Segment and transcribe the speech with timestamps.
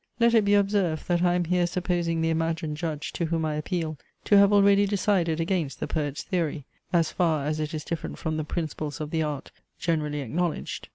[0.19, 3.53] Let it be observed that I am here supposing the imagined judge, to whom I
[3.53, 8.17] appeal, to have already decided against the poet's theory, as far as it is different
[8.17, 10.87] from the principles of the art, generally acknowledged.